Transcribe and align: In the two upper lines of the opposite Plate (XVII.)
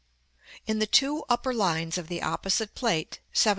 In 0.65 0.79
the 0.79 0.87
two 0.87 1.25
upper 1.29 1.53
lines 1.53 1.95
of 1.95 2.07
the 2.07 2.23
opposite 2.23 2.73
Plate 2.73 3.19
(XVII.) 3.35 3.49